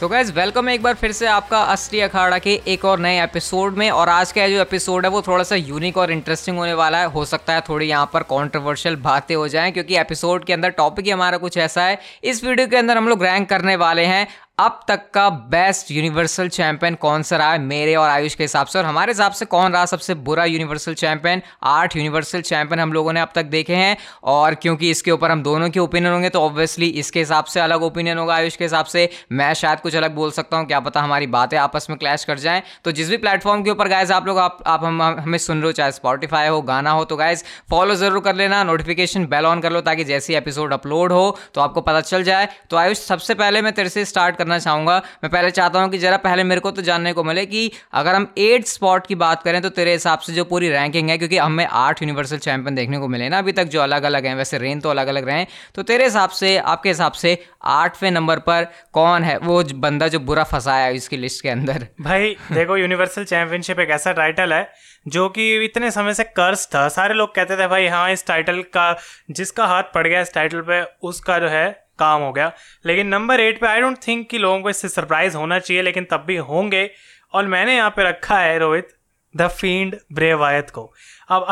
[0.00, 3.76] तो gas welcome एक बार फिर से आपका असली अखाड़ा के एक और नए एपिसोड
[3.76, 6.98] में। और आज का जो एपिसोड है, वो थोड़ा सा यूनिक और इंटरेस्टिंग होने वाला
[6.98, 10.70] है। हो सकता है थोड़ी यहाँ पर कंट्रोवर्शियल बातें हो जाएँ, क्योंकि एपिसोड के अंदर
[10.70, 14.04] टॉपिक ही हमारा कुछ ऐसा है। इस वीडियो के अंदर हम लोग रैंक करने वाले
[14.04, 14.26] हैं।
[14.58, 18.66] अब तक का बेस्ट यूनिवर्सल चैंपियन कौन सा रहा है मेरे और आयुष के हिसाब
[18.66, 18.78] से?
[18.78, 23.12] और हमारे हिसाब से कौन रहा सबसे बुरा यूनिवर्सल चैंपियन आठ यूनिवर्सल चैंपियन हम लोगों
[23.12, 26.40] ने अब तक देखे हैं। और क्योंकि इसके ऊपर हम दोनों के ओपिनियन होंगे तो
[26.40, 30.14] ऑब्वियसली इसके हिसाब से अलग ओपिनियन होगा आयुष के हिसाब से। मैं शायद कुछ अलग
[30.14, 33.16] बोल सकता हूँ क्या पता हमारी बातें आपस में क्लैश कर जाएँ। तो जिस भी
[33.16, 36.48] प्लेटफॉर्म के ऊपर गाइज़ आप लोग आप, आप हम हमें सुन रहे हो चाहे स्पॉटीफाई
[36.48, 40.04] हो गाना हो तो गाइज़ फॉलो ज़रूर कर लेना नोटिफिकेशन बेल ऑन कर लो ताकि
[40.04, 43.88] जैसे एपिसोड अपलोड हो तो आपको पता चल जाए। तो आयुष सबसे पहले मैं तेरे
[43.88, 47.12] से स्टार्ट करना चाहूँगा। मैं पहले चाहता हूँ कि जरा पहले मेरे को तो जानने
[47.12, 50.44] को मिले कि अगर हम एट स्पॉट की बात करें तो तेरे हिसाब से जो
[50.46, 53.80] पूरी रैंकिंग है, क्योंकि हमें आठ यूनिवर्सल चैंपियन देखने को मिले ना, अभी तक जो
[53.82, 57.12] अलग अलग हैं, वैसे रेन तो अलग अलग रहे तो तेरे हिसाब से, आपके हिसाब
[57.14, 61.86] से आठवें नंबर पर कौन है वो बंदा जो बुरा फंसाया इसकी लिस्ट के अंदर?
[62.00, 64.68] भाई, देखो यूनिवर्सल चैंपियनशिप एक ऐसा टाइटल है,
[65.06, 68.60] जो कि इतने समय से कर्ज था। सारे लोग कहते थे, भाई हाँ इस टाइटल
[68.74, 68.96] का,
[69.30, 72.50] जिसका हाथ पड़ गया इस टाइटल पे, उसका जो है काम हो गया।
[72.86, 76.06] लेकिन नंबर एट पे आई डोंट थिंक कि लोगों को इससे सरप्राइज़ होना चाहिए, लेकिन
[76.10, 76.90] तब भी होंगे।
[77.34, 78.88] और मैंने यहाँ पे रखा है, रोहित
[79.34, 80.92] द फ़ील्ड ब्रेवायत को।
[81.30, 81.46] अब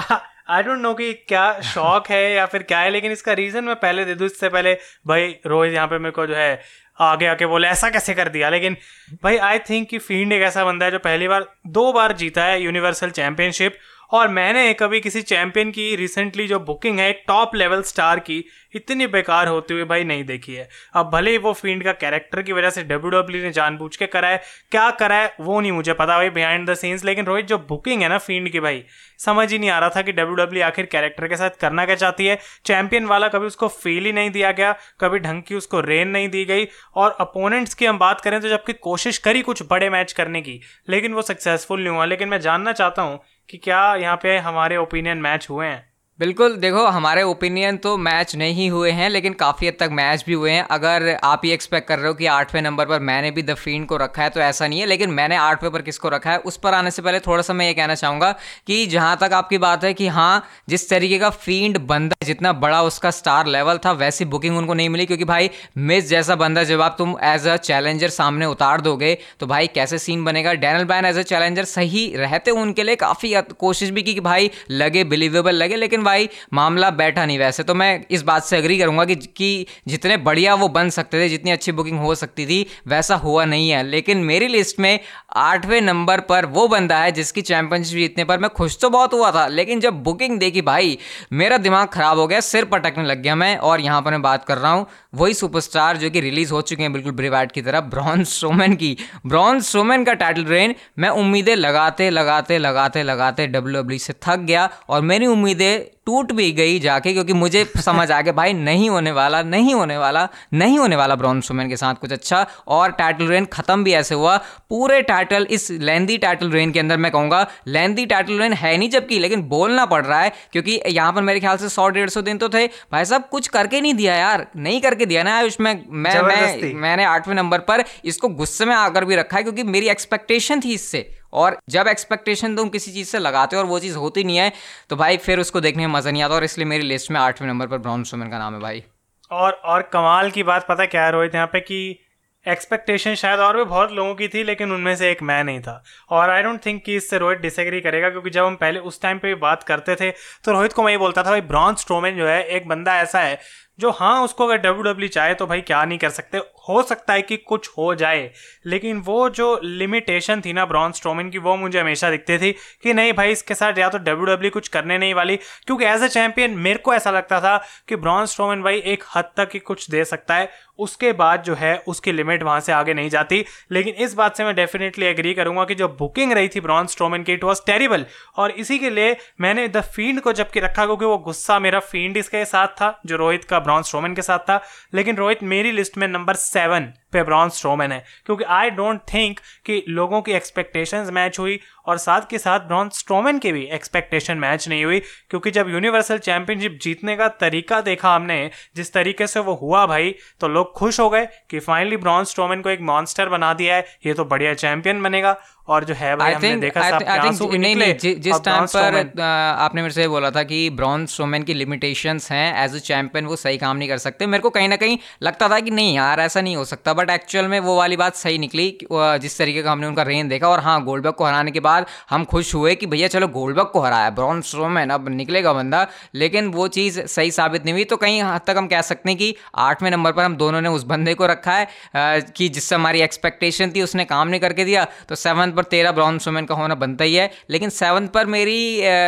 [0.51, 3.77] आई डोंट नो कि क्या शौक है या फिर क्या है, लेकिन इसका रीज़न मैं
[3.77, 4.75] पहले दे दूँ, इससे पहले
[5.07, 6.61] भाई रोहित यहाँ पे मेरे को जो है,
[7.01, 8.49] आगे आके बोले, ऐसा कैसे कर दिया?
[8.51, 8.77] लेकिन
[9.23, 12.45] भाई आई थिंक कि फ़ील्ड एक ऐसा बंदा है जो पहली बार, दो बार जीता
[12.45, 13.79] है यूनिवर्सल चैंपियनशिप
[14.13, 19.07] और मैंने कभी किसी चैंपियन की रिसेंटली जो बुकिंग है टॉप लेवल स्टार की इतनी
[19.09, 22.53] बेकार होती हुई भाई नहीं देखी है। अब भले ही वो फ़ील्ड का कैरेक्टर की
[22.53, 24.43] वजह से डब्ल्यू डब्ल्यू ने जानबूझ के करा है
[24.73, 28.03] क्या करा है वो नहीं मुझे पता भाई बिहाइंड द सीन्स लेकिन रोहित, जो बुकिंग
[28.03, 28.83] है ना फ़ील्ड की भाई,
[29.19, 31.95] समझ ही नहीं आ रहा था कि डब्ल्यू डब्ल्यू आखिर कैरेक्टर के साथ करना क्या
[31.97, 35.81] चाहती है। चैंपियन वाला कभी उसको फील ही नहीं दिया गया, कभी ढंग की उसको
[35.81, 36.67] रेन नहीं दी गई,
[36.97, 40.61] और अपोनेंट्स की हम बात करें तो जबकि कोशिश करी कुछ बड़े मैच करने की,
[40.89, 44.77] लेकिन वो सक्सेसफुल नहीं हुआ। लेकिन मैं जानना चाहता हूँ कि क्या यहाँ पे हमारे
[44.77, 45.92] ओपिनियन मैच हुए हैं।
[46.23, 50.33] बिल्कुल, देखो, हमारे ओपिनियन तो मैच नहीं हुए हैं, लेकिन काफ़ी हद तक मैच भी
[50.33, 53.43] हुए हैं। अगर आप ये एक्सपेक्ट कर रहे हो कि आठवें नंबर पर मैंने भी
[53.43, 56.31] द फ़ील्ड को रखा है तो ऐसा नहीं है, लेकिन मैंने आठवें पर किसको रखा
[56.31, 58.31] है, उस पर आने से पहले थोड़ा सा मैं ये कहना चाहूँगा
[58.67, 62.83] कि जहाँ तक आपकी बात है कि हाँ जिस तरीके का फ़ील्ड बंदा जितना बड़ा
[62.83, 66.81] उसका स्टार लेवल था, वैसी बुकिंग उनको नहीं मिली क्योंकि भाई मिस जैसा बंदा जब
[66.81, 70.53] आप तुम एज अ चैलेंजर सामने उतार दोगे तो भाई कैसे सीन बनेगा?
[70.55, 74.51] डैनल बैन एज अ चैलेंजर सही रहते उनके लिए काफ़ी कोशिश भी की कि भाई
[74.71, 78.79] लगे बिलीवेबल लगे, लेकिन भाई मामला बैठा नहीं वैसे। तो मैं इस बात से अग्री
[78.79, 82.67] करूँगा कि कि जितने बढ़िया वो बन सकते थे, जितनी अच्छी बुकिंग हो सकती थी,
[82.89, 84.99] वैसा हुआ नहीं है। लेकिन मेरी लिस्ट में
[85.37, 89.31] आठवें नंबर पर वो बंदा है जिसकी चैंपियनशिप जीतने पर मैं खुश तो बहुत हुआ
[89.33, 90.99] था, लेकिन जब बुकिंग देखी भाई,
[91.33, 94.45] मेरा दिमाग खराब हो गया, सिर पटकने लग गया मैं, और यहाँ पर मैं बात
[94.45, 97.81] कर रहा हूँ, वही सुपरस्टार जो कि रिलीज़ हो चुके हैं बिल्कुल ब्रिवैट की तरह
[97.83, 98.97] ब्रॉन्स शोमैन की।
[99.27, 104.69] ब्रॉन्स शोमैन का टाइटल रेन मैं उम्मीदें लगाते लगाते लगाते लगाते डब्ल्यू से थक गया,
[104.89, 109.11] और मेरी उम्मीदें टूट भी गई जाके क्योंकि मुझे समझ आ गया भाई नहीं होने
[109.13, 113.29] वाला नहीं होने वाला नहीं होने वाला ब्रॉन्ज स्ट्रोमैन के साथ कुछ अच्छा। और टाइटल
[113.29, 114.37] रेन खत्म भी ऐसे हुआ।
[114.71, 118.91] पूरे टाइटल इस लेंदी टाइटल रेन के अंदर मैं कहूँगा लेंदी टाइटल रेन है नहीं
[118.91, 122.23] जबकि लेकिन बोलना पड़ रहा है क्योंकि यहाँ पर मेरे ख्याल से सौ डेढ़ सौ
[122.23, 125.61] दिन तो थे। भाई साहब कुछ करके नहीं दिया यार नहीं करके दिया ना आयुष
[125.61, 129.63] मैं मैं मैं मैंने आठवें नंबर पर इसको गुस्से में आकर भी रखा है क्योंकि
[129.65, 133.79] मेरी एक्सपेक्टेशन थी इससे। और जब एक्सपेक्टेशन तुम किसी चीज़ से लगाते हो और वो
[133.81, 134.53] चीज़ होती नहीं है
[134.91, 137.49] तो भाई फिर उसको देखने में मज़ा नहीं आता और इसलिए मेरी लिस्ट में आठवें
[137.49, 138.83] नंबर पर ब्राउन स्टोमन का नाम है भाई।
[139.31, 141.99] और और कमाल की बात पता क्या है रोहित, यहाँ पे कि
[142.47, 145.83] एक्सपेक्टेशन शायद और भी बहुत लोगों की थी, लेकिन उनमें से एक मैं नहीं था।
[146.11, 149.19] और आई डोंट थिंक कि इससे रोहित डिसएग्री करेगा, क्योंकि जब हम पहले उस टाइम
[149.19, 150.11] पे भी बात करते थे
[150.45, 153.21] तो रोहित को मैं ये बोलता था, भाई ब्रॉन्ज स्ट्रोमेन जो है, एक बंदा ऐसा
[153.21, 153.39] है
[153.79, 156.39] जो हाँ उसको अगर डब्ल्यू डब्ल्यू e चाहे तो भाई क्या नहीं कर सकते।
[156.69, 158.31] हो सकता है कि कुछ हो जाए,
[158.67, 162.53] लेकिन वो जो लिमिटेशन थी ना ब्रॉन्स स्ट्रोमिन की, वो मुझे हमेशा दिखती थी
[162.83, 165.85] कि नहीं भाई, इसके साथ या तो डब्ल्यू डब्ल्यू e कुछ करने नहीं वाली। क्योंकि
[165.85, 167.57] एज अ चैंपियन मेरे को ऐसा लगता था
[167.89, 171.55] कि ब्रॉन्स स्ट्रोमिन भाई एक हद तक ही कुछ दे सकता है। उसके बाद जो
[171.55, 175.35] है, उसकी लिमिट वहाँ से आगे नहीं जाती। लेकिन इस बात से मैं डेफिनेटली एग्री
[175.35, 178.91] करूँगा कि जो बुकिंग रही थी ब्रॉन्स स्ट्रोमिन की इट वॉज़ टेरिबल और इसी के
[178.91, 183.01] लिए मैंने द फ़ील्ड को जबकि रखा, क्योंकि वो गुस्सा मेरा फ़ील्ड इसके साथ था,
[183.07, 184.61] जो रोहित का ब्रॉन्स रोमन के साथ था
[184.95, 189.41] लेकिन रोहित मेरी लिस्ट में नंबर सेवन पे ब्रॉन स्ट्रोमन है क्योंकि आई डोंट थिंक
[189.67, 194.37] कि लोगों की एक्सपेक्टेशंस मैच हुई और साथ के साथ ब्रॉन स्ट्रोमन की भी एक्सपेक्टेशन
[194.39, 199.41] मैच नहीं हुई क्योंकि जब यूनिवर्सल चैंपियनशिप जीतने का तरीका देखा हमने जिस तरीके से
[199.41, 203.29] वो हुआ भाई तो लोग खुश हो गए कि फाइनली ब्रॉन स्ट्रोमन को एक मॉन्स्टर
[203.29, 207.09] बना दिया है ये तो बढ़िया चैंपियन बनेगा। और जो है भाई हमने देखा think-
[207.29, 209.21] आँसू भी नहीं नहीं जि- जिस टाइम पर
[209.63, 213.37] आपने मेरे से बोला था कि ब्रॉन स्ट्रोमैन की लिमिटेशंस हैं एज अ चैंपियन वो
[213.37, 216.21] सही काम नहीं कर सकते। मेरे को कहीं ना कहीं लगता था कि नहीं यार
[216.21, 219.73] ऐसा नहीं हो सकता बट एक्चुअल में वो वाली बात सही निकली जिस तरीके का
[219.73, 222.87] हमने उनका रेन देखा और हाँ गोल्डबर्ग को हराने के बाद हम खुश हुए कि
[222.87, 227.65] भैया चलो गोल्डबर्ग को हराया ब्रॉन स्ट्रोमैन अब निकलेगा बंदा। लेकिन वो चीज़ सही साबित
[227.65, 230.37] नहीं हुई तो कहीं हद तक हम कह सकते हैं कि आठवें नंबर पर हम
[230.37, 234.41] दोनों ने उस बंदे को रखा है कि जिससे हमारी एक्सपेक्टेशन थी, उसने काम नहीं
[234.41, 238.11] करके दिया। तो सेवन्थ पर तेरह ब्रॉन स्ट्रोमैन का होना बनता ही है। लेकिन सेवन्थ
[238.13, 238.61] पर मेरी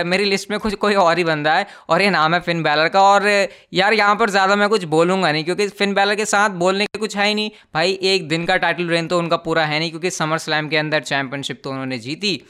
[0.06, 2.88] मेरी लिस्ट में कुछ, कोई और ही बंदा है और ये नाम है फिन बैलर
[2.88, 3.28] का। और
[3.74, 6.98] यार, यहाँ पर ज़्यादा मैं कुछ बोलूँगा नहीं, क्योंकि फिन बैलर के साथ बोलने के
[6.98, 9.90] कुछ है ही नहीं। भाई एक दिन का टाइटल रेन तो उनका पूरा है नहीं,
[9.90, 12.40] क्योंकि समर स्लैम के अंदर चैंपियनशिप तो उन्होंने जीती।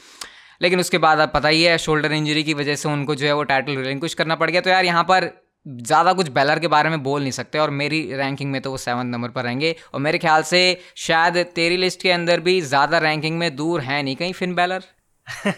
[0.61, 3.33] लेकिन उसके बाद आप पता ही है शोल्डर इंजरी की वजह से उनको जो है
[3.33, 5.29] वो टाइटल रिलिंक्विश करना पड़ गया। तो यार, यहाँ पर
[5.65, 8.77] ज़्यादा कुछ बैलर के बारे में बोल नहीं सकते और मेरी रैंकिंग में तो वो
[8.77, 10.61] सेवन नंबर पर रहेंगे। और मेरे ख्याल से
[10.97, 14.83] शायद तेरी लिस्ट के अंदर भी ज़्यादा रैंकिंग में दूर है नहीं कहीं फिन बैलर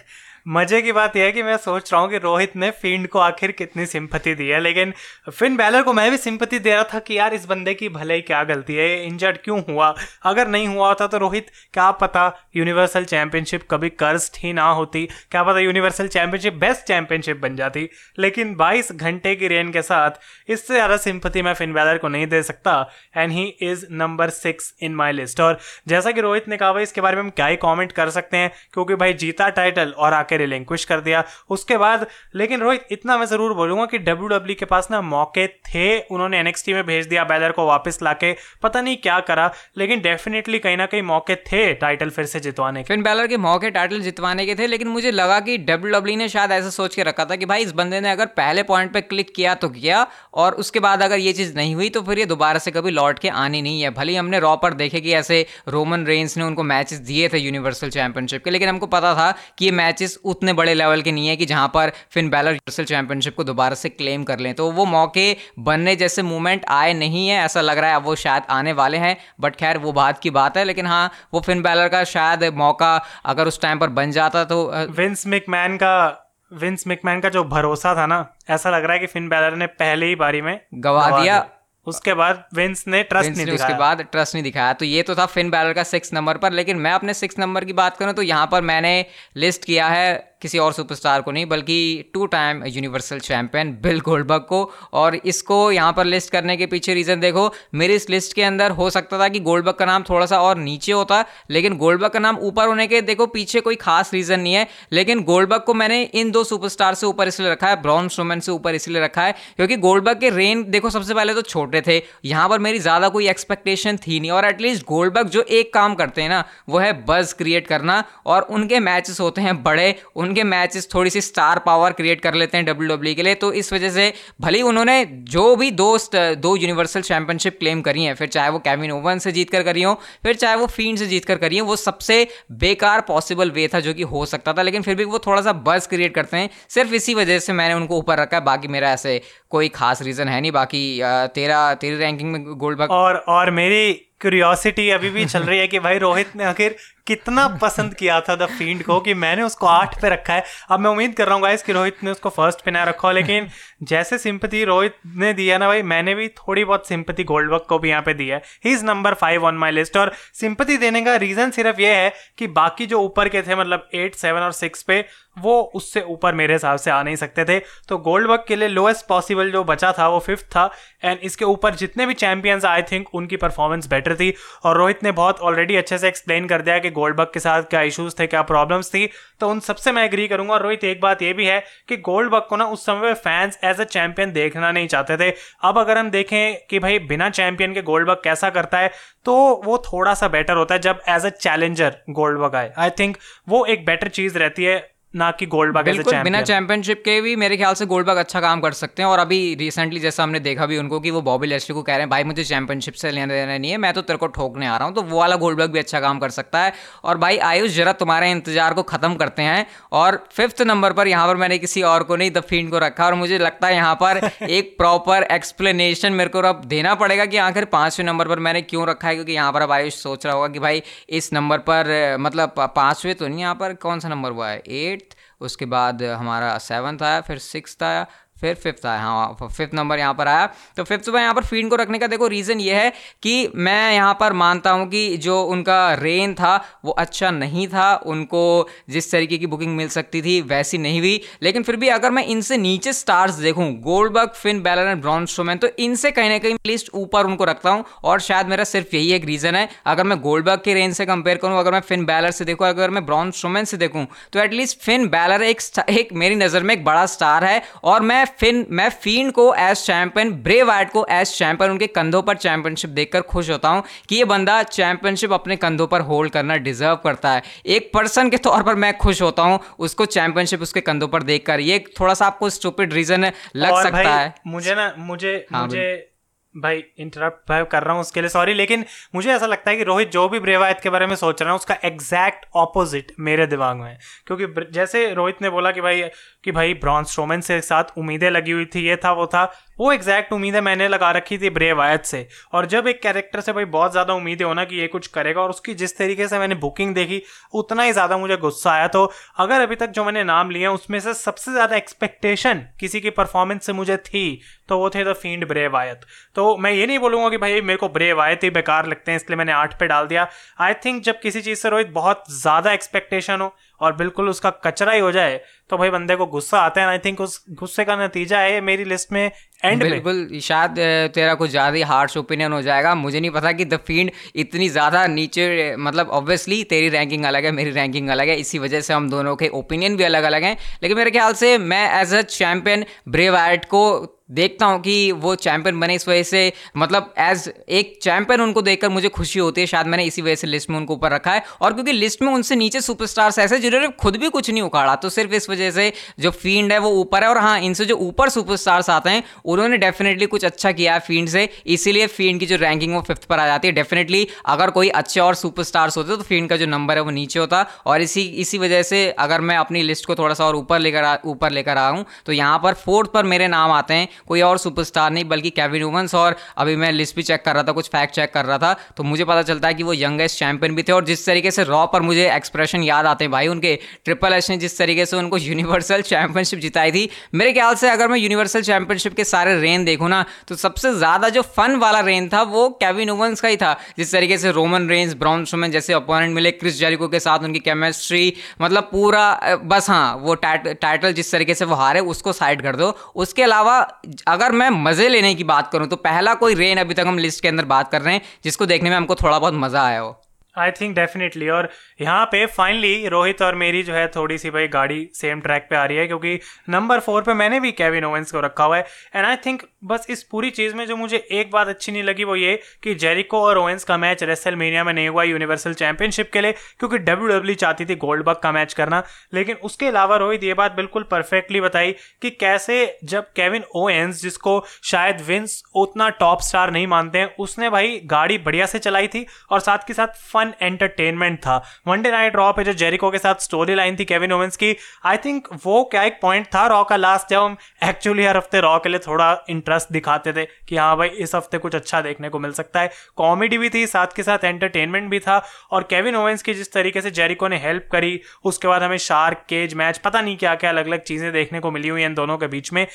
[0.48, 3.20] मज़े की बात यह है कि मैं सोच रहा हूँ कि रोहित ने फिंड को
[3.20, 4.94] आखिर कितनी सिंपति दी है, लेकिन
[5.30, 8.16] फिन बैलर को मैं भी सिंपति दे रहा था कि यार इस बंदे की भले
[8.16, 9.94] ही क्या गलती है इंजर्ड क्यों हुआ?
[10.26, 15.06] अगर नहीं हुआ होता तो रोहित, क्या पता यूनिवर्सल चैंपियनशिप कभी कर्स्ट ही ना होती,
[15.32, 17.88] क्या पता यूनिवर्सल चैंपियनशिप बेस्ट चैंपियनशिप बन जाती,
[18.20, 20.20] लेकिन 22 घंटे की रेन के साथ
[20.50, 22.80] इससे ज़्यादा सिंपति मैं फिन बैलर को नहीं दे सकता
[23.18, 26.84] and he is number six in my list और जैसा कि रोहित ने कहा, भाई
[26.84, 30.14] इसके बारे में हम क्या ही कॉमेंट कर सकते हैं, क्योंकि भाई जीता टाइटल और
[30.38, 32.06] रिलिंक्विश कर दिया। उसके बाद,
[32.36, 36.74] लेकिन रोहित, इतना मैं ज़रूर बोलूँगा कि डब्ल्यू के पास ना मौके थे। उन्होंने एनएक्सटी
[36.74, 40.86] में भेज दिया बैलर को वापस लाके। पता नहीं क्या करा, लेकिन डेफिनेटली कहीं ना
[40.86, 44.56] कहीं मौके थे टाइटल फिर से जितवाने के। फिन बैलर के मौके टाइटल जितवाने के
[44.56, 47.64] थे, लेकिन मुझे लगा कि डब्ल्यू ने शायद ऐसा सोच के रखा था कि भाई
[47.64, 51.20] इस बंदे ने अगर पहले पॉइंट पर क्लिक किया तो किया, और उसके बाद अगर
[51.20, 53.90] ये चीज़ नहीं हुई तो फिर ये दोबारा से कभी लौट के आनी नहीं है।
[53.92, 57.90] भले हमने रॉ पर देखे कि ऐसे रोमन रेंस ने उनको मैचेस दिए थे यूनिवर्सल
[57.90, 61.36] चैंपियनशिप के, लेकिन हमको पता था कि ये मैचेस उतने बड़े लेवल के नहीं है
[61.36, 64.86] कि जहाँ पर फिन बैलर यूनिवर्सल चैंपियनशिप को दोबारा से क्लेम कर लें। तो वो
[64.88, 65.26] मौके
[65.60, 68.98] बनने जैसे मूवमेंट आए नहीं है ऐसा लग रहा है अब वो शायद आने वाले
[68.98, 72.44] हैं बट खैर वो बात की बात है। लेकिन हाँ वो फिन बैलर का शायद
[72.56, 72.96] मौका
[73.26, 74.64] अगर उस टाइम पर बन जाता तो
[74.98, 79.08] विंस मिकमैन का विंस मिकमैन का जो भरोसा था ना ऐसा लग रहा है कि
[79.08, 81.40] फिन बैलर ने पहले ही बारी में गवा दिया।
[81.88, 85.16] उसके बाद विंस ने ट्रस्ट नहीं ने उसके बाद ट्रस्ट नहीं दिखाया। तो ये तो
[85.16, 88.14] था फिन बैलर का सिक्स नंबर पर लेकिन मैं अपने सिक्स नंबर की बात करूँ
[88.14, 89.06] तो यहाँ पर मैंने
[89.36, 94.42] लिस्ट किया है किसी और सुपरस्टार को नहीं, बल्कि two time universal champion Bill Goldberg
[94.44, 94.64] को।
[94.94, 98.72] और इसको यहाँ पर लिस्ट करने के पीछे रीज़न देखो, मेरी इस लिस्ट के अंदर
[98.72, 102.20] हो सकता था कि गोल्डबर्ग का नाम थोड़ा सा और नीचे होता, लेकिन गोल्डबर्ग का
[102.20, 106.02] नाम ऊपर होने के देखो, पीछे कोई खास रीज़न नहीं है। लेकिन गोल्डबर्ग को मैंने
[106.04, 109.36] इन दो सुपरस्टार से ऊपर इसलिए रखा है ब्रॉन स्ट्रोमैन से ऊपर इसलिए रखा है,
[109.56, 113.28] क्योंकि गोल्डबर्ग के रेन देखो, सबसे पहले तो छोटे थे। यहाँ पर मेरी ज़्यादा कोई
[113.30, 117.34] एक्सपेक्टेशन थी नहीं, और एटलीस्ट गोल्डबर्ग जो एक काम करते हैं ना, वो है बज
[117.34, 119.96] क्रिएट करना, और उनके मैचेस होते हैं बड़े
[120.28, 123.72] उनके मैचेस थोड़ी सी स्टार पावर क्रिएट कर लेते हैं डब्ल्यू के लिए। तो इस
[123.74, 128.28] वजह से भले ही उन्होंने जो भी दोस्त दो यूनिवर्सल चैंपियनशिप क्लेम करी है, फिर
[128.28, 129.94] चाहे वो कैविन ओवन से जीत कर करी हो,
[130.24, 132.28] फिर चाहे वो फ़ीड से जीत कर करी हो, वो सबसे
[132.60, 135.54] बेकार पॉसिबल वे था जो कि हो सकता था, लेकिन फिर भी वो थोड़ा सा
[135.66, 138.92] बस क्रिएट करते हैं। सिर्फ़ इसी वजह से मैंने उनको ऊपर रखा है, बाकी मेरा
[138.92, 141.00] ऐसे कोई खास रीज़न है नहीं, बाकी
[141.36, 145.80] तेरा, तेरी रैंकिंग में गोल्डबर्ग और और मेरी क्यूरियोसिटी अभी भी चल रही है कि
[145.80, 146.76] भाई रोहित ने आखिर
[147.08, 150.80] कितना पसंद किया था द फ़ील्ड को, कि मैंने उसको आठ पे रखा है। अब
[150.80, 153.14] मैं उम्मीद कर रहा हूँ गाइस कि रोहित ने उसको फ़र्स्ट पे ना रखा हो,
[153.14, 153.48] लेकिन
[153.84, 157.90] जैसे सिंपति रोहित ने दिया ना भाई, मैंने भी थोड़ी बहुत सिंपति गोल्डवर्क को भी
[157.90, 161.16] यहाँ पे दिया है। He is number five on my list और सिंपति देने का
[161.18, 164.84] रीजन सिर्फ़ ये है कि बाकी जो ऊपर के थे मतलब एट सेवन और सिक्स
[164.84, 165.04] पे
[165.40, 168.68] वो उससे ऊपर मेरे हिसाब से आ नहीं सकते थे। तो गोल्ड गोल्डवर्क के लिए
[168.68, 170.70] लोएस्ट पॉसिबल जो बचा था, वो फिफ्थ था।
[171.04, 174.34] एंड इसके ऊपर जितने भी चैंपियंस आई थिंक उनकी परफॉर्मेंस बेटर थी।
[174.66, 177.64] और रोहित ने बहुत ऑलरेडी अच्छे से एक्सप्लेन कर दिया कि गोल्ड गोल्डबर्ग के साथ
[177.64, 181.02] क्या इश्यूज़ थे, क्या प्रॉब्लम्स थी। तो उन सबसे मैं एग्री करूँगा। और रोहित, एक
[181.02, 184.32] बात ये भी है कि गोल्ड गोल्डबर्ग को ना उस समय फैंस एज अ चैंपियन
[184.32, 188.22] देखना नहीं चाहते थे। अब अगर हम देखें कि भाई बिना चैंपियन के गोल्ड गोल्डबर्ग
[188.24, 188.92] कैसा करता है
[189.26, 189.34] तो
[189.66, 193.18] वो थोड़ा सा बेटर होता है जब as a challenger gold Goldberg आए। आई थिंक
[193.50, 197.58] वो एक बेटर चीज़ रहती है। ना कि गोल्डबर्ग बिल्कुल बिना चैंपियनशिप के भी मेरे
[197.58, 200.78] ख्याल से गोल्डबर्ग अच्छा काम कर सकते हैं और अभी रिसेंटली जैसा हमने देखा भी
[200.78, 203.58] उनको कि वो बॉबी लेस्ली को कह रहे हैं भाई मुझे चैंपियनशिप से लेना देना
[203.58, 205.80] नहीं है मैं तो तेरे को ठोकने आ रहा हूँ। तो वो वाला गोल्डबर्ग भी
[205.80, 209.66] अच्छा काम कर सकता है। और भाई आयुष जरा तुम्हारे इंतज़ार को खत्म करते हैं
[209.92, 213.06] और फिफ्थ नंबर पर यहाँ पर मैंने किसी और को नहीं द फ़ील्ड को रखा
[213.06, 217.38] और मुझे लगता है यहाँ पर एक प्रॉपर एक्सप्लेनेशन मेरे को अब देना पड़ेगा कि
[217.40, 220.36] आखिर पाँचवें नंबर पर मैंने क्यों रखा है क्योंकि यहाँ पर अब आयुष सोच रहा
[220.36, 224.32] होगा कि भाई इस नंबर पर मतलब पाँचवें तो नहीं यहाँ पर कौन सा नंबर
[224.32, 224.62] हुआ है?
[224.68, 225.07] एट्थ
[225.42, 228.06] उसके बाद हमारा सेवन्थ आया फिर सिक्स आया
[228.42, 230.46] फिर फिफ्थ आया हाँ फिफ्थ नंबर यहाँ पर आया।
[230.78, 232.92] तो फिफ्थ पर यहाँ पर फ़ील्ड को रखने का देखो रीज़न ये है
[233.24, 237.94] कि मैं यहाँ पर मानता हूँ कि जो उनका रेन था, वो अच्छा नहीं था।
[238.08, 242.12] उनको जिस तरीके की बुकिंग मिल सकती थी, वैसी नहीं हुई। लेकिन फिर भी अगर
[242.12, 246.38] मैं इनसे नीचे स्टार्स देखूँ Goldberg Finn Balor and Braun Strowman तो इनसे कहीं ना
[246.38, 250.04] कहीं लिस्ट ऊपर उनको रखता हूँ। और शायद मेरा सिर्फ़ यही एक रीज़न है। अगर
[250.04, 253.06] मैं गोल्डबर्ग के रेंज से कंपेयर करूँ, अगर मैं फिन बैलर से देखूँ, अगर मैं
[253.06, 257.44] ब्रॉन्स शोमैन से देखूँ तो एटलीस्ट फिन बैलर एक मेरी नज़र में एक बड़ा स्टार
[257.46, 261.88] है। और मैं फिन मैं फीन को एज चैंपियन ब्रे वाइट को एज चैंपियन उनके
[261.88, 266.32] कंधों पर चैंपियनशिप देखकर खुश होता हूँ कि ये बंदा चैंपियनशिप अपने कंधों पर होल्ड
[266.32, 270.62] करना डिजर्व करता है। एक पर्सन के तौर पर मैं खुश होता हूँ उसको चैंपियनशिप
[270.62, 274.94] उसके कंधों पर देखकर। ये थोड़ा सा आपको स्टूपिड रीजन लग सकता है। मुझे ना
[274.98, 276.14] मुझे हाँ, मुझे
[276.56, 279.84] भाई इंटरप्ट भाई कर रहा हूँ उसके लिए सॉरी लेकिन मुझे ऐसा लगता है कि
[279.84, 283.78] रोहित जो भी ब्रेवायत के बारे में सोच रहा है उसका एग्जैक्ट ऑपोजिट मेरे दिमाग
[283.78, 286.02] में क्योंकि जैसे रोहित ने बोला कि भाई
[286.44, 289.44] कि भाई ब्रॉन्स स्ट्रोमन से साथ उम्मीदें लगी हुई थी, ये था, वो था।
[289.80, 293.54] वो एग्जैक्ट उम्मीदें मैंने लगा रखी थी ब्रे वायत से। और जब एक कैरेक्टर से
[293.54, 296.56] भाई बहुत ज़्यादा उम्मीदें होना कि ये कुछ करेगा और उसकी जिस तरीके से मैंने
[296.58, 297.22] बुकिंग देखी,
[297.54, 299.04] उतना ही ज़्यादा मुझे गुस्सा आया। तो
[299.38, 303.66] अगर अभी तक जो मैंने नाम लिए उसमें से सबसे ज़्यादा एक्सपेक्टेशन किसी की परफॉर्मेंस
[303.66, 304.40] से मुझे थी
[304.70, 306.02] तो वो थे द फ़ील्ड ब्रे वायत
[306.36, 309.16] तो मैं ये नहीं बोलूँगा कि भाई मेरे को ब्रे वायत ही बेकार लगते हैं,
[309.18, 310.28] इसलिए मैंने आठ पे डाल दिया।
[310.62, 314.92] आई थिंक जब किसी चीज़ से रोहित बहुत ज़्यादा एक्सपेक्टेशन हो और बिल्कुल उसका कचरा
[314.92, 317.96] ही हो जाए तो भाई बंदे को गुस्सा आता है आई थिंक उस गुस्से का
[317.96, 319.30] नतीजा है मेरी लिस्ट में
[319.66, 320.80] एंड बिल्कुल शायद
[321.16, 324.70] तेरा कुछ ज़्यादा ही हार्श ओपिनियन हो जाएगा। मुझे नहीं पता कि द फ़ील्ड इतनी
[324.70, 328.94] ज़्यादा नीचे मतलब ऑब्वियसली तेरी रैंकिंग अलग है, मेरी रैंकिंग अलग है। इसी वजह से
[328.94, 332.22] हम दोनों के ओपिनियन भी अलग अलग हैं। लेकिन मेरे ख्याल से मैं as a
[332.24, 333.84] champion Bray Wyatt को
[334.30, 338.90] देखता हूँ कि वो चैंपियन बने इस वजह से। मतलब एज एक चैंपियन उनको देखकर
[338.90, 341.44] मुझे खुशी होती है, शायद मैंने इसी वजह से लिस्ट में उनको ऊपर रखा है।
[341.62, 345.10] और क्योंकि लिस्ट में उनसे नीचे सुपरस्टार्स ऐसे जिन्होंने खुद भी कुछ नहीं उखाड़ा तो
[345.10, 348.30] सिर्फ़ इस वजह से जो फ़ील्ड है वो ऊपर है। और हाँ इनसे जो ऊपर
[348.30, 352.56] सुपरस्टार्स आते हैं, उन्होंने डेफिनेटली कुछ अच्छा किया है फ़ील्ड से। इसीलिए फ़ील्ड की जो
[352.58, 356.24] रैंकिंग वो फिफ्थ पर आ जाती है। डेफिनेटली अगर कोई अच्छे और सुपरस्टार्स होते तो
[356.24, 359.58] फ़ील्ड का जो नंबर है वो नीचे होता। और इसी इसी वजह से अगर मैं
[359.58, 363.12] अपनी लिस्ट को थोड़ा सा और ऊपर लेकर ऊपर लेकर आऊँ तो यहाँ पर फोर्थ
[363.12, 366.92] पर मेरे नाम आते हैं। कोई और सुपरस्टार नहीं, बल्कि केविन वुमन्स और अभी मैं
[366.92, 369.42] लिस्ट भी चेक कर रहा था, कुछ फैक्ट चेक कर रहा था तो मुझे पता
[369.44, 372.30] चलता है कि वो यंगेस्ट चैंपियन भी थे और जिस तरीके से रॉ पर मुझे
[372.32, 376.60] एक्सप्रेशन याद आते हैं भाई, उनके ट्रिपल एच ने जिस तरीके से उनको यूनिवर्सल चैंपियनशिप
[376.60, 380.56] जिताई थी। मेरे ख्याल से अगर मैं यूनिवर्सल चैंपियनशिप के सारे रेन देखूँ ना तो
[380.58, 384.38] सबसे ज़्यादा जो फन वाला रेन था वो केविन वुमन्स का ही था, जिस तरीके
[384.38, 388.90] से रोमन रेंज ब्राउन शोमैन जैसे अपोनेंट मिले क्रिस जेरिको के साथ उनकी केमिस्ट्री मतलब
[388.92, 393.44] पूरा बस हाँ वो टाइटल जिस तरीके से वो हारे, उसको साइड कर दो। उसके
[393.44, 393.80] अलावा
[394.28, 397.42] अगर मैं मज़े लेने की बात करूँ तो पहला कोई रेन अभी तक हम लिस्ट
[397.42, 400.16] के अंदर बात कर रहे हैं, जिसको देखने में हमको थोड़ा बहुत मज़ा आया हो।
[400.58, 401.70] आई थिंक डेफिनेटली और
[402.02, 405.76] यहाँ पे फाइनली रोहित और मेरी जो है थोड़ी सी भाई गाड़ी सेम ट्रैक पे
[405.76, 408.86] आ रही है क्योंकि नंबर फोर पे मैंने भी केविन ओवेंस को रखा हुआ है।
[409.16, 412.24] एंड आई थिंक बस इस पूरी चीज़ में जो मुझे एक बात अच्छी नहीं लगी
[412.24, 416.30] वो ये कि जेरिको और ओवेंस का मैच रेसल मीनिया में नहीं हुआ यूनिवर्सल चैंपियनशिप
[416.34, 419.88] के लिए, क्योंकि डब्ल्यू डब्ल्यू e चाहती थी गोल्ड बग का मैच करना। लेकिन उसके
[419.88, 425.62] अलावा रोहित, ये बात बिल्कुल परफेक्टली बताई कि कैसे जब केविन ओवेंस जिसको शायद विंस
[425.76, 429.88] उतना टॉप स्टार नहीं मानते हैं, उसने भाई गाड़ी बढ़िया से चलाई थी और साथ
[429.88, 433.76] के साथ फन फन एंटरटेनमेंट था। वनडे नाइट रॉ पे जो जेरिको के साथ स्टोरी
[433.76, 434.76] लाइन थी केविन ओवेंस की
[435.06, 438.62] आई थिंक वो क्या एक पॉइंट था रॉ का लास्ट जब हम एक्चुअली हर हफ़्ते
[438.62, 442.30] रॉ के लिए थोड़ा इंटरेस्ट दिखाते थे कि हाँ भाई इस हफ़्ते कुछ अच्छा देखने
[442.30, 446.16] को मिल सकता है। कॉमेडी भी थी, साथ के साथ एंटरटेनमेंट भी था और केविन
[446.16, 449.98] ओवेंस की जिस तरीके से जेरिको ने हेल्प करी, उसके बाद हमें शार्क केज मैच
[449.98, 452.74] पता नहीं क्या क्या अलग अलग चीज़ें देखने को मिली हुई इन दोनों के बीच
[452.74, 452.86] में।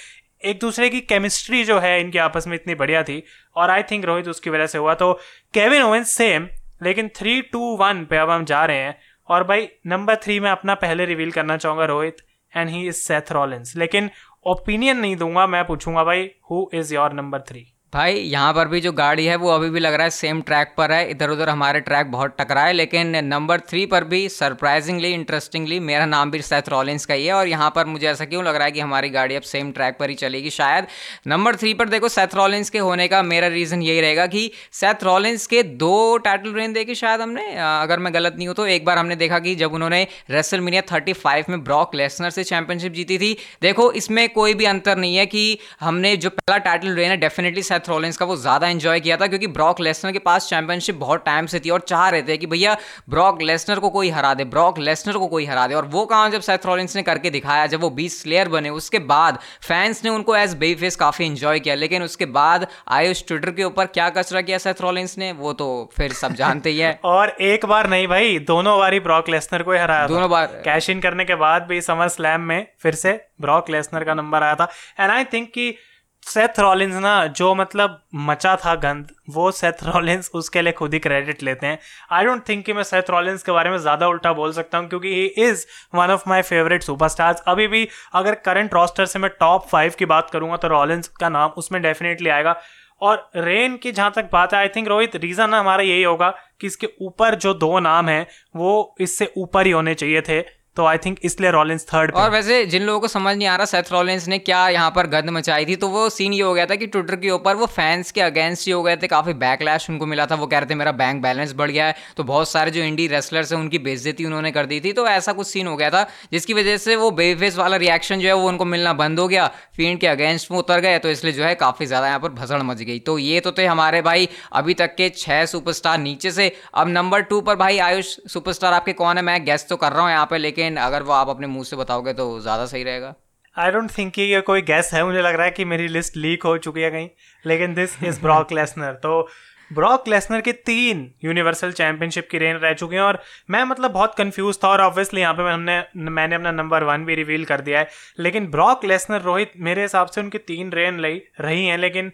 [0.42, 3.22] एक दूसरे की केमिस्ट्री जो है इनके आपस में इतनी बढ़िया थी
[3.56, 5.12] और आई थिंक रोहित उसकी वजह से हुआ। तो
[5.54, 6.48] केविन ओवेंस सेम
[6.82, 8.98] लेकिन थ्री टू वन पे अब हम जा रहे हैं
[9.28, 12.16] और भाई नंबर थ्री में अपना पहले रिवील करना चाहूँगा Rohit
[12.56, 14.10] and he is Seth Rollins लेकिन
[14.46, 18.80] ओपिनियन नहीं दूँगा, मैं पूछूँगा भाई who is your number three भाई, यहाँ पर भी
[18.80, 21.48] जो गाड़ी है, वो अभी भी लग रहा है सेम ट्रैक पर है। इधर उधर
[21.48, 26.68] हमारे ट्रैक बहुत टकराए, लेकिन नंबर थ्री पर भी सरप्राइजिंगली इंटरेस्टिंगली मेरा नाम भी सेथ
[26.68, 29.08] रॉलिंस का ही है। और यहाँ पर मुझे ऐसा क्यों लग रहा है कि हमारी
[29.08, 30.50] गाड़ी अब सेम ट्रैक पर ही चलेगी?
[30.50, 30.86] शायद
[31.26, 35.04] नंबर थ्री पर देखो सेथ रॉलिंस के होने का मेरा रीज़न यही रहेगा कि सेथ
[35.04, 38.84] रॉलिंस के दो टाइटल रेन देखे शायद हमने। अगर मैं गलत नहीं हूँ तो एक
[38.84, 41.14] बार हमने देखा कि जब उन्होंने रेसल मीनिया थर्टी
[41.48, 45.58] में ब्रॉक लेसनर से चैंपियनशिप जीती थी, देखो, इसमें कोई भी अंतर नहीं है कि
[45.80, 49.26] हमने जो पहला टाइटल रेन है डेफिनेटली सेथ रॉलिंस का वो ज़्यादा इंजॉय किया था
[49.26, 52.46] क्योंकि ब्रॉक लेसनर के पास चैंपियनशिप बहुत टाइम से थी और चाह रहे थे कि
[52.46, 52.76] भैया
[53.08, 56.30] ब्रॉक लेसनर को कोई हरा दे ब्रॉक लेसनर को कोई हरा दे। और वो काम
[56.30, 60.10] जब सेथ रॉलिंस ने करके दिखाया जब वो बीस स्लेयर बने उसके बाद फैंस ने
[60.10, 64.08] उनको एज बेई फेस काफ़ी इंजॉय किया लेकिन उसके बाद आयुष ट्विटर के ऊपर क्या
[64.12, 67.88] कचरा किया सेथ रॉलिंस ने वो तो फिर सब जानते ही है। और एक बार
[67.90, 71.24] नहीं भाई दोनों बार ही ब्रॉक लेसनर को ही हराया दोनों बार। कैश इन करने
[71.24, 74.68] के बाद भी समर स्लैम में फिर से ब्रॉक लेसनर का नंबर आया था।
[75.00, 75.74] एंड आई थिंक कि
[76.22, 80.98] सेथ रॉलिंस ना, जो मतलब मचा था गंद, वो सेथ रॉलिंस उसके लिए खुद ही
[80.98, 81.78] क्रेडिट लेते हैं।
[82.12, 84.88] आई डोंट थिंक कि मैं सेथ रॉलिंस के बारे में ज़्यादा उल्टा बोल सकता हूँ,
[84.88, 85.64] क्योंकि he is
[85.94, 90.04] one of my favourite superstars अभी भी अगर करंट रॉस्टर से मैं टॉप फाइव की
[90.06, 92.56] बात करूँगा तो रॉलिंस का नाम उसमें डेफिनेटली आएगा।
[93.02, 96.28] और रेन की जहाँ तक बात है आई थिंक रोहित रीज़न हमारा यही होगा
[96.60, 98.26] कि इसके ऊपर जो दो नाम हैं,
[98.56, 100.40] वो इससे ऊपर ही होने चाहिए थे।
[100.76, 103.64] तो आई थिंक इसलिए रॉलिंस थर्ड और वैसे जिन लोगों को समझ नहीं आ रहा
[103.66, 106.64] सेथ रॉलिंस ने क्या यहाँ पर गंद मचाई थी तो वो सीन ये हो गया
[106.66, 109.88] था कि ट्विटर के ऊपर वो फैंस के अगेंस्ट ही हो गए थे काफ़ी बैकलैश
[109.90, 112.50] उनको मिला था वो कह रहे थे मेरा बैंक बैलेंस बढ़ गया है। तो बहुत
[112.50, 115.66] सारे जो इंडी रेसलर्स हैं उनकी बेइज्जती उन्होंने कर दी थी तो ऐसा कुछ सीन
[115.66, 118.92] हो गया था जिसकी वजह से वो बेफेस वाला रिएक्शन जो है वो उनको मिलना
[118.94, 122.06] बंद हो गया। फ़ील्ड के अगेंस्ट में उतर गए तो इसलिए जो है काफ़ी ज़्यादा
[122.06, 125.44] यहाँ पर भसड़ मच गई। तो ये तो थे हमारे भाई अभी तक के छः
[125.46, 129.22] सुपरस्टार नीचे से। अब नंबर टू पर भाई आयुष सुपरस्टार आपके कौन है?
[129.22, 131.64] मैं गेस्ट तो कर रहा हूँ यहाँ पर पे लेकिन अगर वो आप अपने मुँह
[131.64, 133.14] से बताओगे तो ज़्यादा सही रहेगा।
[133.56, 136.42] आई डोंट थिंक ये कोई गैस है, मुझे लग रहा है कि मेरी लिस्ट लीक
[136.42, 137.08] हो चुकी है कहीं,
[137.44, 139.28] लेकिन दिस इज़ ब्रॉक लेसनर तो
[139.70, 143.18] ब्रॉक लेसनर के तीन यूनिवर्सल चैंपियनशिप की रेन रह चुकी हैं और
[143.50, 147.14] मैं मतलब बहुत कंफ्यूज था और ऑब्वियसली यहाँ पे हमने, मैंने अपना नंबर वन भी
[147.14, 147.88] रिवील कर दिया है।
[148.18, 152.12] लेकिन ब्रॉक लेसनर रोहित, मेरे हिसाब से उनकी तीन रेन रही हैं, लेकिन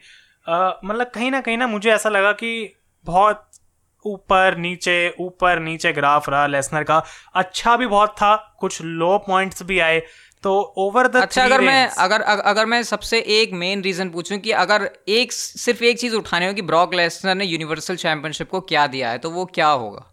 [0.48, 2.52] मतलब कहीं ना कहीं ना मुझे ऐसा लगा कि
[3.04, 3.44] बहुत
[4.04, 7.02] ऊपर नीचे ऊपर नीचे ग्राफ रहा लेसनर का।
[7.34, 10.02] अच्छा भी बहुत था कुछ लो पॉइंट्स भी आए।
[10.44, 14.50] तो ओवर द अच्छा अगर मैं अगर अगर मैं सबसे एक मेन रीजन पूछूँ कि
[14.50, 18.86] अगर एक सिर्फ़ एक चीज़ उठाने हो कि ब्रॉक लेसनर ने यूनिवर्सल चैंपियनशिप को क्या
[18.86, 20.04] दिया है तो वो क्या होगा?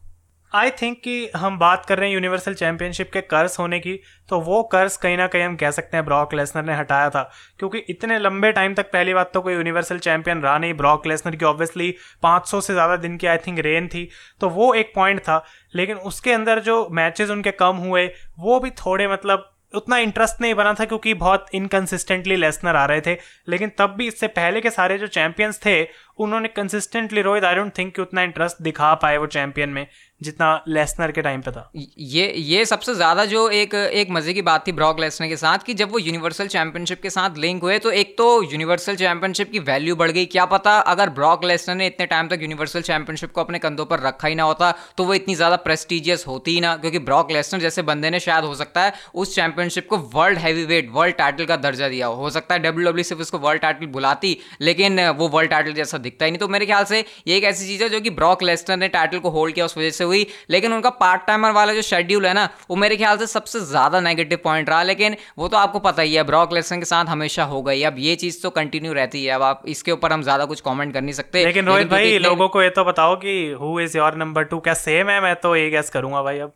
[0.51, 3.99] आई थिंक कि हम बात कर रहे हैं यूनिवर्सल चैंपियनशिप के कर्स होने की
[4.29, 7.23] तो वो कर्स कहीं ना कहीं हम कह सकते हैं ब्रॉक लेसनर ने हटाया था।
[7.59, 11.35] क्योंकि इतने लंबे टाइम तक पहली बात तो कोई यूनिवर्सल चैंपियन रहा नहीं। ब्रॉक लेसनर
[11.35, 14.07] की ऑब्वियसली 500 से ज़्यादा दिन की आई थिंक रेन थी।
[14.41, 15.43] तो वो एक पॉइंट था।
[15.75, 18.07] लेकिन उसके अंदर जो मैचेस उनके कम हुए,
[18.39, 23.01] वो भी थोड़े मतलब उतना इंटरेस्ट नहीं बना था क्योंकि बहुत इनकन्सिस्टेंटली लेसनर आ रहे
[23.01, 23.17] थे।
[23.49, 25.83] लेकिन तब भी इससे पहले के सारे जो चैंपियंस थे,
[26.17, 29.85] उन्होंने consistently Rohit I don't think कि उतना इंटरेस्ट दिखा पाए वो चैंपियन में।
[30.21, 34.41] जितना लेसनर के टाइम पे था। ये ये सबसे ज़्यादा जो एक एक मज़े की
[34.43, 37.77] बात थी ब्रॉक लेसनर के साथ कि जब वो यूनिवर्सल चैंपियनशिप के साथ लिंक हुए
[37.79, 41.87] तो एक तो यूनिवर्सल चैंपियनशिप की वैल्यू बढ़ गई। क्या पता अगर ब्रॉक लेसनर ने
[41.87, 45.13] इतने टाइम तक यूनिवर्सल चैंपियनशिप को अपने कंधों पर रखा ही ना होता तो वो
[45.13, 48.83] इतनी ज़्यादा प्रेस्टिजियस होती ही ना, क्योंकि ब्रॉक लेसनर जैसे बंदे ने शायद हो सकता
[48.83, 52.61] है उस चैंपियनशिप को world heavyweight world title का दर्जा दिया हो। सकता है
[52.61, 56.39] डब्ल्यू डब्ल्यू सिर्फ़ उसको वर्ल्ड टाइटल बुलाती, लेकिन वो वर्ल्ड टाइटल जैसा दिखता ही नहीं।
[56.39, 59.29] तो मेरे ख्याल से एक ऐसी चीज़ है जो कि ब्रॉक लेसनर ने टाइटल को
[59.31, 62.48] होल्ड किया, उस वजह से हुई लेकिन उनका पार्ट टाइमर वाला जो शेड्यूल है ना
[62.70, 66.13] वो मेरे ख्याल से सबसे ज़्यादा नेगेटिव पॉइंट रहा लेकिन वो तो आपको पता ही
[66.15, 69.31] है ब्रॉक लेसन के साथ हमेशा हो गई अब ये चीज़ तो कंटिन्यू रहती है
[69.31, 72.50] अब आप इसके ऊपर हम ज़्यादा कुछ कॉमेंट कर नहीं सकते लेकिन रोहित भाई लोगों
[72.50, 75.22] को ये तो बताओ कि who is your number two क्या सेम है?
[75.22, 76.53] मैं तो ये गैस करूँगा भाई अब।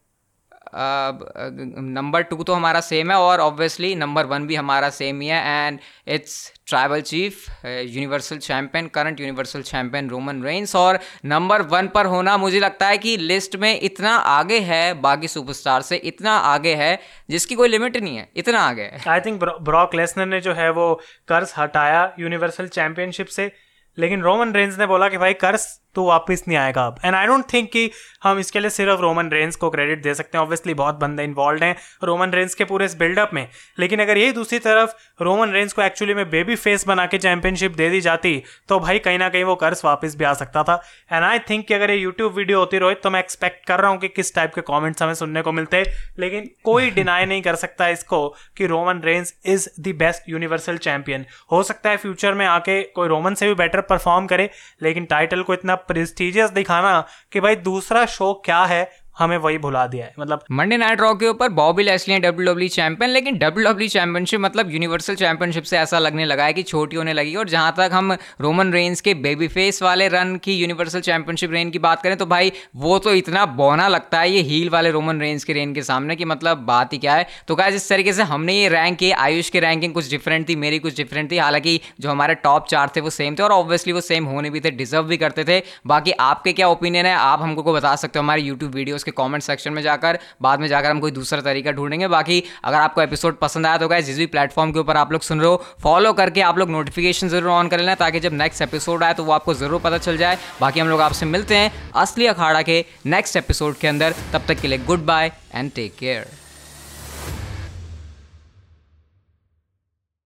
[0.76, 5.68] नंबर टू तो हमारा सेम है और ऑब्वियसली नंबर वन भी हमारा सेम ही है
[5.68, 12.06] and it's tribal chief universal champion current universal champion Roman Reigns और नंबर वन पर
[12.06, 16.76] होना मुझे लगता है कि लिस्ट में इतना आगे है बाकी सुपरस्टार से, इतना आगे
[16.76, 20.54] है जिसकी कोई लिमिट नहीं है, इतना आगे है। आई थिंक ब्रॉक लेसनर ने जो
[20.54, 20.94] है वो
[21.28, 23.52] कर्ज हटाया यूनिवर्सल चैंपियनशिप से,
[23.98, 27.28] लेकिन रोमन रेंज ने बोला कि भाई कर्ज तो वापस नहीं आएगा अब। एंड आई
[27.28, 27.90] डोंट थिंक कि
[28.24, 31.64] हम इसके लिए सिर्फ़ रोमन रेंस को क्रेडिट दे सकते हैं। ऑब्वियसली बहुत बंदे इन्वॉल्व
[31.64, 33.48] हैं रोमन रेंस के पूरे इस बिल्डअप में।
[33.80, 37.76] लेकिन अगर यही दूसरी तरफ़ रोमन रेंस को एक्चुअली में बेबी फेस बना के चैंपियनशिप
[37.76, 40.82] दे दी जाती तो भाई कहीं ना कहीं वो कर्ज वापस भी आ सकता था।
[41.14, 43.92] एंड आई थिंक कि अगर ये यूट्यूब वीडियो होती रोहित तो मैं एक्सपेक्ट कर रहा
[43.92, 45.84] हूँ कि किस टाइप के कॉमेंट्स हमें सुनने को मिलते।
[46.20, 51.26] लेकिन कोई डिनाई नहीं कर सकता इसको कि Roman Reigns is the best universal champion
[51.52, 54.50] हो सकता है फ्यूचर में आके कोई रोमन से भी बेटर परफॉर्म करे
[54.84, 58.92] लेकिन टाइटल को इतना प्रेस्टिजियस दिखाना कि भाई दूसरा शो क्या है?
[59.20, 62.46] हमें वही भुला दिया है। मतलब मंडे नाइट रॉ के ऊपर बॉबी लेस्ली हैं डब्ल्यू
[62.46, 66.64] डब्ल्यू चैंपियन लेकिन डब्ल्यू डब्ल्यू चैंपियनशिप मतलब यूनिवर्सल चैंपियनशिप से ऐसा लगने लगा है कि
[66.64, 70.54] छोटी होने लगी और जहाँ तक हम रोमन रेंज के बेबी फेस वाले रन की
[70.54, 74.42] यूनिवर्सल चैंपियनशिप रेन की बात करें तो भाई वो तो इतना बोना लगता है ये
[74.42, 77.56] हील वाले रोमन रेंज के रेन के सामने कि मतलब बात ही क्या है। तो
[77.56, 80.80] क्या जिस तरीके से हमने ये रैंक की आयुष की रैंकिंग कुछ डिफरेंट थी, मेरी
[80.80, 84.02] कुछ डिफरेंट थी। हालाँकि जो हमारे टॉप चार थे वो सेम थे और ऑब्वियसली वो
[84.02, 87.64] सेम होने भी थे डिजर्व भी करते थे। बाकी आपके क्या ओपिनियन है, आप हमको
[87.64, 90.90] को बता सकते हो हमारे यूट्यूब वीडियोस के कॉमेंट सेक्शन में जाकर, बाद में जाकर
[90.90, 94.26] हम कोई दूसरा तरीका ढूंढेंगे। बाकी, अगर आपको एपिसोड पसंद आया तो क्या जिस भी
[94.30, 97.68] प्लेटफॉर्म के ऊपर आप लोग सुन रहे हो फॉलो करके आप लोग नोटिफिकेशन ज़रूर ऑन
[97.68, 100.80] कर लेना ताकि जब नेक्स्ट एपिसोड आए तो वो आपको ज़रूर पता चल जाए। बाकी
[100.80, 104.68] हम लोग आपसे मिलते हैं असली अखाड़ा के नेक्स्ट एपिसोड के अंदर। तब तक के
[104.68, 106.39] लिए goodbye and take care